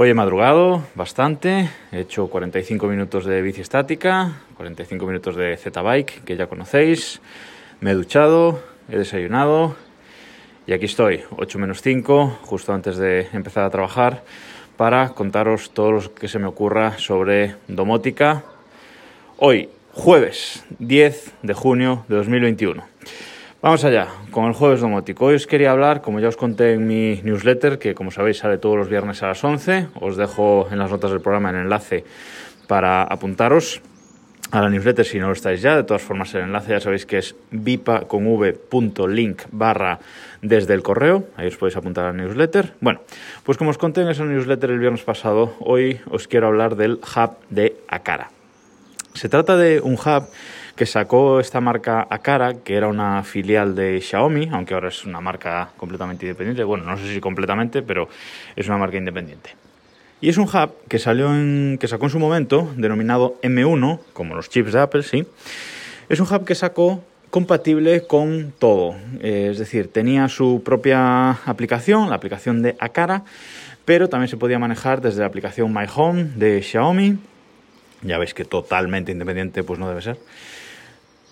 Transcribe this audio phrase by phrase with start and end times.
[0.00, 6.22] Hoy he madrugado bastante, he hecho 45 minutos de bici estática, 45 minutos de Z-Bike,
[6.24, 7.20] que ya conocéis,
[7.80, 9.74] me he duchado, he desayunado
[10.68, 14.22] y aquí estoy, 8 menos 5, justo antes de empezar a trabajar,
[14.76, 18.44] para contaros todo lo que se me ocurra sobre domótica.
[19.36, 22.84] Hoy, jueves 10 de junio de 2021.
[23.60, 25.24] Vamos allá, con el jueves domótico.
[25.24, 28.56] Hoy os quería hablar, como ya os conté en mi newsletter, que como sabéis sale
[28.56, 32.04] todos los viernes a las 11, os dejo en las notas del programa el enlace
[32.68, 33.82] para apuntaros
[34.52, 35.74] a la newsletter si no lo estáis ya.
[35.74, 39.98] De todas formas, el enlace ya sabéis que es vipa.link barra
[40.40, 41.24] desde el correo.
[41.36, 42.74] Ahí os podéis apuntar a la newsletter.
[42.80, 43.00] Bueno,
[43.42, 46.92] pues como os conté en esa newsletter el viernes pasado, hoy os quiero hablar del
[46.92, 48.30] hub de Akara.
[49.14, 50.28] Se trata de un hub
[50.78, 55.20] que sacó esta marca Akara, que era una filial de Xiaomi, aunque ahora es una
[55.20, 56.62] marca completamente independiente.
[56.62, 58.08] Bueno, no sé si completamente, pero
[58.54, 59.56] es una marca independiente.
[60.20, 64.36] Y es un hub que salió en, que sacó en su momento, denominado M1, como
[64.36, 65.26] los chips de Apple, sí.
[66.08, 68.94] Es un hub que sacó compatible con todo.
[69.20, 73.24] Eh, es decir, tenía su propia aplicación, la aplicación de Akara,
[73.84, 77.18] pero también se podía manejar desde la aplicación My Home de Xiaomi.
[78.02, 80.18] Ya veis que totalmente independiente pues no debe ser.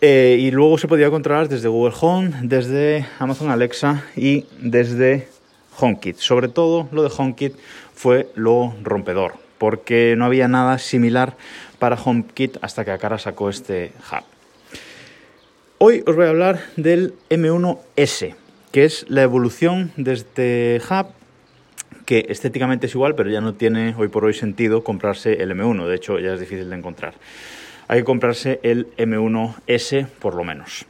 [0.00, 5.26] Eh, y luego se podía controlar desde Google Home, desde Amazon Alexa y desde
[5.76, 6.18] HomeKit.
[6.18, 7.54] Sobre todo lo de HomeKit
[7.94, 11.36] fue lo rompedor, porque no había nada similar
[11.80, 14.22] para HomeKit hasta que Akara sacó este hub.
[15.78, 18.36] Hoy os voy a hablar del M1S,
[18.70, 21.08] que es la evolución de este hub
[22.06, 25.86] que estéticamente es igual, pero ya no tiene hoy por hoy sentido comprarse el M1,
[25.88, 27.14] de hecho ya es difícil de encontrar
[27.88, 30.86] hay que comprarse el M1S por lo menos.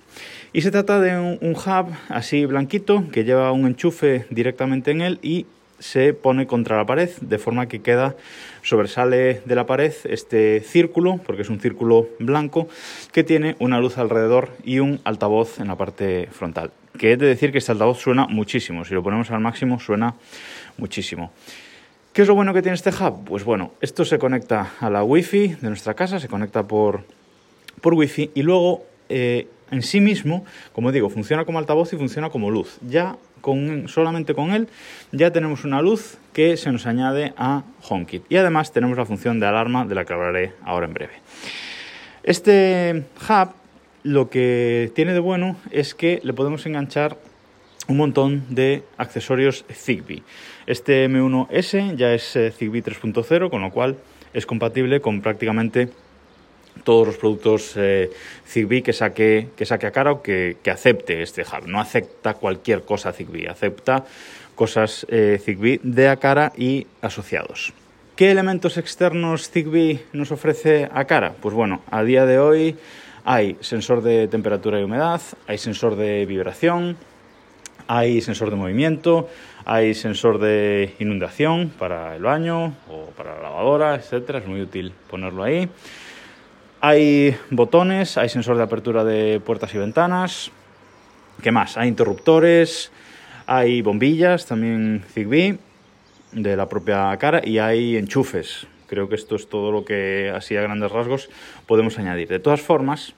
[0.52, 5.18] Y se trata de un, hub así blanquito que lleva un enchufe directamente en él
[5.22, 5.46] y
[5.78, 8.16] se pone contra la pared de forma que queda
[8.62, 12.68] sobresale de la pared este círculo porque es un círculo blanco
[13.12, 16.72] que tiene una luz alrededor y un altavoz en la parte frontal.
[16.98, 18.84] Que es de decir que este altavoz suena muchísimo.
[18.84, 20.16] Si lo ponemos al máximo suena
[20.78, 21.30] muchísimo
[22.18, 23.24] ¿Qué es lo bueno que tiene este hub?
[23.24, 27.04] Pues bueno, esto se conecta a la Wi-Fi de nuestra casa, se conecta por,
[27.80, 32.28] por Wi-Fi y luego eh, en sí mismo, como digo, funciona como altavoz y funciona
[32.28, 32.78] como luz.
[32.82, 34.66] Ya con, solamente con él
[35.12, 39.38] ya tenemos una luz que se nos añade a HomeKit y además tenemos la función
[39.38, 41.12] de alarma de la que hablaré ahora en breve.
[42.24, 43.50] Este hub
[44.02, 47.16] lo que tiene de bueno es que le podemos enganchar
[47.88, 50.22] un montón de accesorios Zigbee.
[50.66, 53.96] Este M1S ya es eh, Zigbee 3.0, con lo cual
[54.32, 55.88] es compatible con prácticamente
[56.84, 58.10] todos los productos eh,
[58.46, 61.66] Zigbee que saque, que saque a cara o que, acepte este hub.
[61.66, 64.04] No acepta cualquier cosa Zigbee, acepta
[64.54, 67.72] cosas eh, Zigbee de a cara y asociados.
[68.16, 71.34] ¿Qué elementos externos Zigbee nos ofrece a cara?
[71.40, 72.76] Pues bueno, a día de hoy
[73.24, 76.96] hay sensor de temperatura y humedad, hay sensor de vibración,
[77.88, 79.28] hay sensor de movimiento,
[79.64, 84.38] hay sensor de inundación para el baño o para la lavadora, etcétera.
[84.38, 85.68] Es muy útil ponerlo ahí.
[86.80, 90.52] Hay botones, hay sensor de apertura de puertas y ventanas.
[91.42, 91.76] ¿Qué más?
[91.76, 92.92] Hay interruptores,
[93.46, 95.58] hay bombillas, también Zigbee
[96.32, 98.66] de la propia cara y hay enchufes.
[98.86, 101.30] Creo que esto es todo lo que así a grandes rasgos
[101.66, 102.28] podemos añadir.
[102.28, 103.14] De todas formas,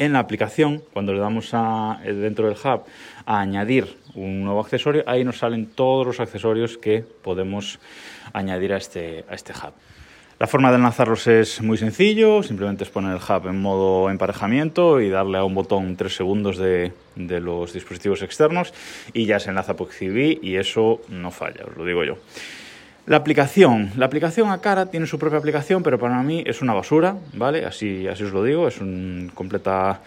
[0.00, 2.84] en la aplicación, cuando le damos a, eh, dentro del hub
[3.26, 7.78] a añadir un nuevo accesorio, ahí nos salen todos los accesorios que podemos
[8.32, 9.74] añadir a este, a este hub.
[10.38, 15.02] La forma de enlazarlos es muy sencillo, simplemente es poner el hub en modo emparejamiento
[15.02, 18.72] y darle a un botón tres segundos de, de los dispositivos externos
[19.12, 22.16] y ya se enlaza por y eso no falla, os lo digo yo.
[23.06, 23.90] La aplicación.
[23.96, 27.64] La aplicación a cara tiene su propia aplicación, pero para mí es una basura, ¿vale?
[27.64, 30.00] Así, así os lo digo, es una completa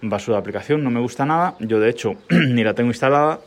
[0.00, 1.54] basura de aplicación, no me gusta nada.
[1.60, 3.40] Yo, de hecho, ni la tengo instalada.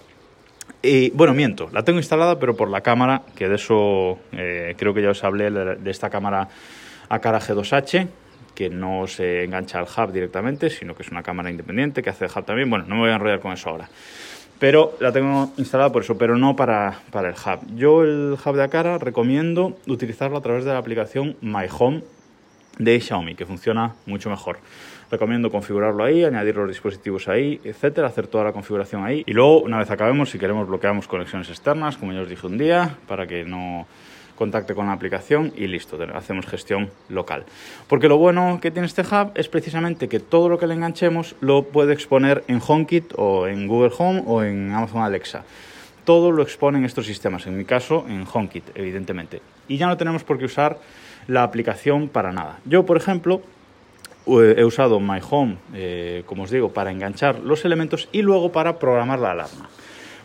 [0.84, 4.94] Y, bueno, miento, la tengo instalada, pero por la cámara, que de eso eh, creo
[4.94, 6.48] que ya os hablé de esta cámara
[7.10, 8.08] a cara G2H,
[8.56, 12.26] que no se engancha al hub directamente, sino que es una cámara independiente que hace
[12.26, 12.70] el hub también.
[12.70, 13.90] Bueno, no me voy a enrollar con eso ahora
[14.62, 17.76] pero la tengo instalada por eso, pero no para, para el hub.
[17.76, 22.04] Yo el hub de Acara recomiendo utilizarlo a través de la aplicación My Home
[22.78, 24.60] de Xiaomi, que funciona mucho mejor.
[25.10, 29.24] Recomiendo configurarlo ahí, añadir los dispositivos ahí, etcétera, hacer toda la configuración ahí.
[29.26, 32.60] Y luego, una vez acabemos, si queremos, bloqueamos conexiones externas, como ya os dije un
[32.60, 33.88] día, para que no
[34.42, 37.46] contacte con la aplicación y listo, hacemos gestión local.
[37.88, 41.36] Porque lo bueno que tiene este hub es precisamente que todo lo que le enganchemos
[41.42, 45.44] lo puede exponer en HomeKit o en Google Home o en Amazon Alexa.
[46.06, 49.44] todo lo exponen estos sistemas, en mi caso en HomeKit, evidentemente.
[49.68, 50.80] Y ya no tenemos por qué usar
[51.28, 52.58] la aplicación para nada.
[52.66, 53.44] Yo, por ejemplo,
[54.26, 58.80] he usado My Home, eh, como os digo, para enganchar los elementos y luego para
[58.80, 59.70] programar la alarma.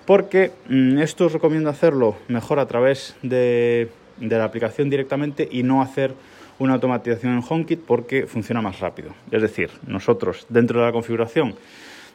[0.07, 5.63] Porque mm, esto os recomiendo hacerlo mejor a través de, de la aplicación directamente y
[5.63, 6.15] no hacer
[6.59, 9.11] una automatización en HomeKit porque funciona más rápido.
[9.31, 11.55] Es decir, nosotros dentro de la configuración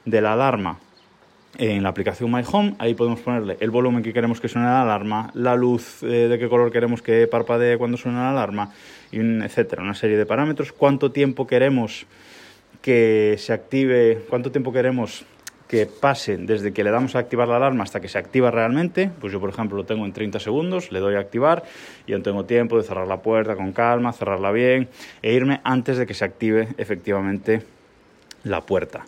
[0.05, 0.79] de la alarma
[1.57, 4.83] en la aplicación My Home, ahí podemos ponerle el volumen que queremos que suene la
[4.83, 8.73] alarma, la luz eh, de qué color queremos que parpadee cuando suene la alarma,
[9.11, 12.05] y etcétera, una serie de parámetros, cuánto tiempo queremos
[12.81, 15.25] que se active, cuánto tiempo queremos
[15.71, 19.09] que pase desde que le damos a activar la alarma hasta que se activa realmente.
[19.21, 21.63] Pues yo, por ejemplo, lo tengo en 30 segundos, le doy a activar
[22.05, 24.89] y yo tengo tiempo de cerrar la puerta con calma, cerrarla bien
[25.21, 27.61] e irme antes de que se active efectivamente
[28.43, 29.05] la puerta.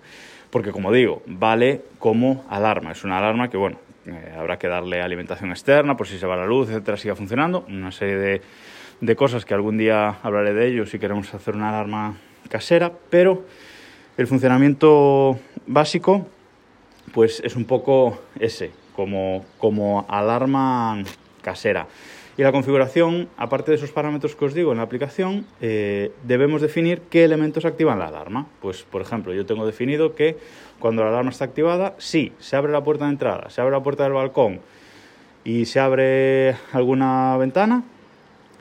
[0.51, 2.93] Porque, como digo, vale como alarma.
[2.93, 6.37] Es una alarma que, bueno, eh, habrá que darle alimentación externa por si se va
[6.37, 7.65] la luz, etcétera, siga funcionando.
[7.67, 8.41] Una serie de,
[9.01, 12.15] de cosas que algún día hablaré de ello si queremos hacer una alarma
[12.47, 13.43] casera, pero
[14.15, 15.37] el funcionamiento
[15.67, 16.25] básico
[17.11, 21.03] pues es un poco ese, como, como alarma
[21.41, 21.87] casera.
[22.35, 26.61] Y la configuración, aparte de esos parámetros que os digo en la aplicación, eh, debemos
[26.61, 28.47] definir qué elementos activan la alarma.
[28.59, 30.37] Pues, por ejemplo, yo tengo definido que
[30.79, 33.83] cuando la alarma está activada, si se abre la puerta de entrada, se abre la
[33.83, 34.61] puerta del balcón
[35.43, 37.83] y se abre alguna ventana,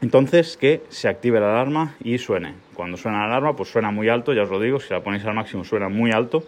[0.03, 2.55] entonces que se active la alarma y suene.
[2.75, 5.25] Cuando suena la alarma, pues suena muy alto, ya os lo digo, si la ponéis
[5.25, 6.45] al máximo suena muy alto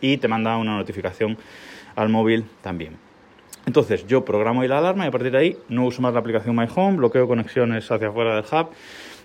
[0.00, 1.36] y te manda una notificación
[1.94, 2.96] al móvil también.
[3.66, 6.20] Entonces yo programo ahí la alarma y a partir de ahí no uso más la
[6.20, 8.68] aplicación My Home, bloqueo conexiones hacia afuera del hub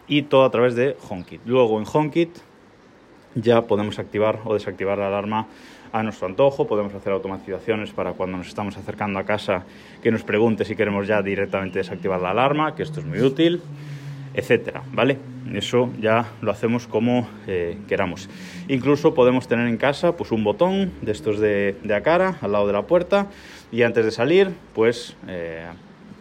[0.08, 1.42] y todo a través de HomeKit.
[1.46, 2.38] Luego en HomeKit
[3.36, 5.48] ya podemos activar o desactivar la alarma
[5.92, 9.66] a nuestro antojo, podemos hacer automatizaciones para cuando nos estamos acercando a casa
[10.02, 13.62] que nos pregunte si queremos ya directamente desactivar la alarma, que esto es muy útil,
[14.34, 15.18] etcétera, ¿vale?
[15.54, 18.30] Eso ya lo hacemos como eh, queramos.
[18.68, 22.68] Incluso podemos tener en casa pues un botón de estos de, a cara al lado
[22.68, 23.28] de la puerta
[23.72, 25.66] y antes de salir pues eh,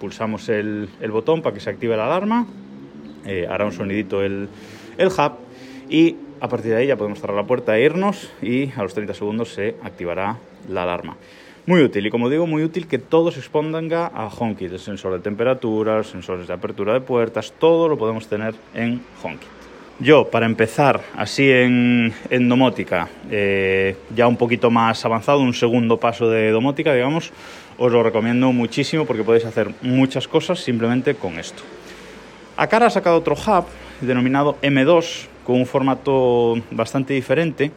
[0.00, 2.46] pulsamos el, el, botón para que se active la alarma,
[3.26, 4.48] eh, hará un sonidito el,
[4.98, 5.32] el hub
[5.88, 8.94] y a partir de ahí ya podemos cerrar la puerta e irnos y a los
[8.94, 11.16] 30 segundos se activará la alarma.
[11.70, 15.12] Muy útil y como digo, muy útil que todo se exponga a HomeKit, el sensor
[15.12, 19.48] de temperatura, sensores de apertura de puertas, todo lo podemos tener en HomeKit.
[20.00, 25.96] Yo, para empezar, así en, en domótica, eh, ya un poquito más avanzado, un segundo
[25.96, 27.30] paso de domótica, digamos,
[27.78, 31.62] os lo recomiendo muchísimo porque podéis hacer muchas cosas simplemente con esto.
[32.56, 33.66] Acara ha sacado otro hub
[34.00, 37.70] denominado M2 con un formato bastante diferente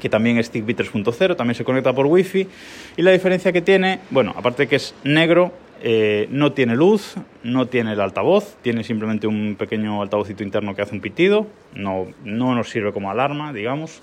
[0.00, 2.48] que también es Zigbee 3.0, también se conecta por Wi-Fi.
[2.96, 5.52] Y la diferencia que tiene, bueno, aparte de que es negro,
[5.82, 10.82] eh, no tiene luz, no tiene el altavoz, tiene simplemente un pequeño altavocito interno que
[10.82, 14.00] hace un pitido, no, no nos sirve como alarma, digamos.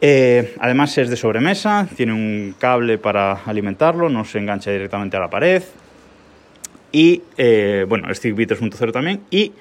[0.00, 5.20] Eh, además es de sobremesa, tiene un cable para alimentarlo, no se engancha directamente a
[5.20, 5.62] la pared.
[6.92, 9.20] Y eh, bueno, es Zigbee 3.0 también.
[9.30, 9.52] Y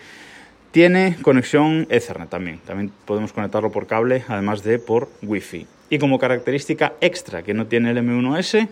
[0.77, 2.59] tiene conexión Ethernet también.
[2.59, 5.65] También podemos conectarlo por cable, además de por Wi-Fi.
[5.89, 8.69] Y como característica extra que no tiene el M1S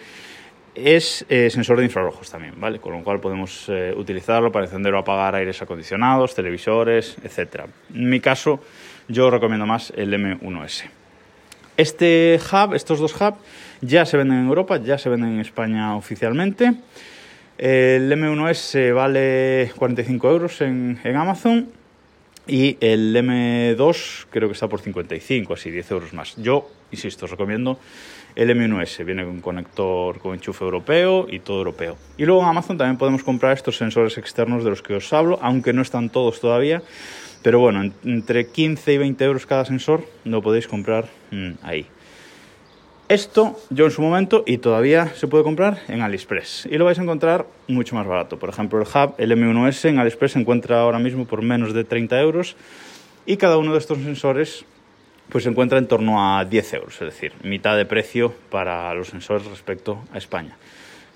[0.76, 2.78] es eh, sensor de infrarrojos también, ¿vale?
[2.78, 7.62] Con lo cual podemos eh, utilizarlo para encender o apagar aires acondicionados, televisores, etc.
[7.92, 8.60] En mi caso,
[9.08, 10.84] yo recomiendo más el M1S.
[11.76, 13.40] Este hub, estos dos hubs,
[13.82, 16.72] ya se venden en Europa, ya se venden en España oficialmente.
[17.58, 21.85] El M1S vale 45 euros en, en Amazon
[22.48, 26.36] y el M2 creo que está por 55, así 10 euros más.
[26.38, 27.80] Yo, insisto, os recomiendo
[28.36, 29.04] el M1S.
[29.06, 31.98] Viene con conector con enchufe europeo y todo europeo.
[32.18, 35.40] Y luego en Amazon también podemos comprar estos sensores externos de los que os hablo,
[35.42, 36.84] aunque no están todos todavía.
[37.42, 41.88] Pero bueno, entre 15 y 20 euros cada sensor lo podéis comprar mm, ahí.
[43.08, 46.98] Esto yo en su momento y todavía se puede comprar en AliExpress y lo vais
[46.98, 48.40] a encontrar mucho más barato.
[48.40, 51.84] Por ejemplo, el Hub, el M1S en AliExpress se encuentra ahora mismo por menos de
[51.84, 52.56] 30 euros
[53.28, 54.66] y cada uno de estos sensores
[55.30, 59.10] pues se encuentra en torno a 10 euros, es decir, mitad de precio para los
[59.10, 60.58] sensores respecto a España.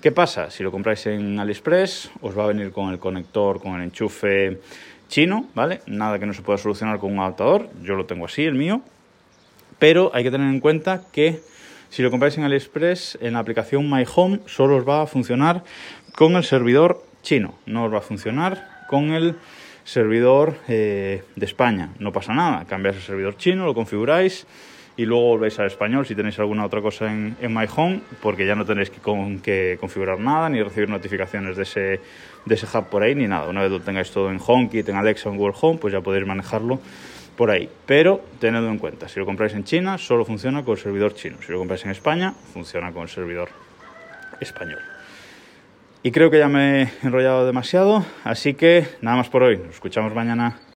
[0.00, 0.48] ¿Qué pasa?
[0.52, 4.60] Si lo compráis en AliExpress os va a venir con el conector, con el enchufe
[5.08, 5.80] chino, ¿vale?
[5.88, 8.80] Nada que no se pueda solucionar con un adaptador, yo lo tengo así, el mío,
[9.80, 11.50] pero hay que tener en cuenta que
[11.90, 15.64] si lo compráis en AliExpress, en la aplicación My Home solo os va a funcionar
[16.14, 19.34] con el servidor chino, no os va a funcionar con el
[19.84, 21.90] servidor eh, de España.
[21.98, 24.46] No pasa nada, cambiáis el servidor chino, lo configuráis
[24.96, 28.46] y luego volvéis al español si tenéis alguna otra cosa en, en My Home, porque
[28.46, 32.00] ya no tenéis que, con, que configurar nada ni recibir notificaciones de ese,
[32.44, 33.48] de ese hub por ahí ni nada.
[33.48, 36.26] Una vez lo tengáis todo en HomeKit, en Alexa en Google Home, pues ya podéis
[36.26, 36.80] manejarlo
[37.40, 37.70] por ahí.
[37.86, 41.38] Pero tenedlo en cuenta, si lo compráis en China, solo funciona con el servidor chino.
[41.40, 43.48] Si lo compráis en España, funciona con el servidor
[44.42, 44.80] español.
[46.02, 49.56] Y creo que ya me he enrollado demasiado, así que nada más por hoy.
[49.56, 50.69] Nos escuchamos mañana.